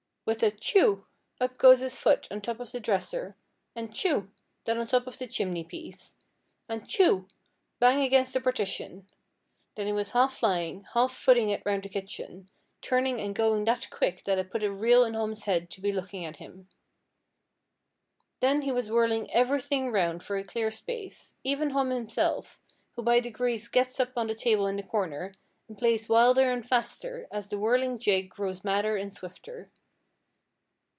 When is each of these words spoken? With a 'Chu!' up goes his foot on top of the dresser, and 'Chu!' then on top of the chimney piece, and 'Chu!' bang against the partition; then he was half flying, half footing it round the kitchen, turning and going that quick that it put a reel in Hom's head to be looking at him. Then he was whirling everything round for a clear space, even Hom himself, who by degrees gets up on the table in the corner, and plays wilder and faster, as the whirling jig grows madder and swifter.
With 0.23 0.43
a 0.43 0.51
'Chu!' 0.51 1.07
up 1.41 1.57
goes 1.57 1.79
his 1.79 1.97
foot 1.97 2.27
on 2.31 2.39
top 2.41 2.59
of 2.59 2.71
the 2.71 2.79
dresser, 2.79 3.35
and 3.75 3.93
'Chu!' 3.93 4.29
then 4.65 4.77
on 4.77 4.85
top 4.85 5.07
of 5.07 5.17
the 5.17 5.25
chimney 5.25 5.63
piece, 5.63 6.13
and 6.69 6.87
'Chu!' 6.87 7.27
bang 7.79 8.01
against 8.03 8.31
the 8.33 8.39
partition; 8.39 9.07
then 9.75 9.87
he 9.87 9.91
was 9.91 10.11
half 10.11 10.37
flying, 10.37 10.85
half 10.93 11.11
footing 11.11 11.49
it 11.49 11.63
round 11.65 11.83
the 11.83 11.89
kitchen, 11.89 12.49
turning 12.81 13.19
and 13.19 13.33
going 13.33 13.65
that 13.65 13.89
quick 13.89 14.23
that 14.25 14.37
it 14.37 14.51
put 14.51 14.63
a 14.63 14.71
reel 14.71 15.03
in 15.03 15.15
Hom's 15.15 15.45
head 15.45 15.71
to 15.71 15.81
be 15.81 15.91
looking 15.91 16.23
at 16.23 16.37
him. 16.37 16.69
Then 18.41 18.61
he 18.61 18.71
was 18.71 18.91
whirling 18.91 19.29
everything 19.31 19.91
round 19.91 20.23
for 20.23 20.37
a 20.37 20.43
clear 20.45 20.69
space, 20.69 21.33
even 21.43 21.71
Hom 21.71 21.89
himself, 21.89 22.61
who 22.95 23.01
by 23.01 23.19
degrees 23.19 23.67
gets 23.67 23.99
up 23.99 24.11
on 24.15 24.27
the 24.27 24.35
table 24.35 24.67
in 24.67 24.77
the 24.77 24.83
corner, 24.83 25.33
and 25.67 25.77
plays 25.79 26.07
wilder 26.07 26.51
and 26.51 26.65
faster, 26.65 27.27
as 27.31 27.47
the 27.47 27.57
whirling 27.57 27.97
jig 27.97 28.29
grows 28.29 28.63
madder 28.63 28.95
and 28.95 29.11
swifter. 29.11 29.71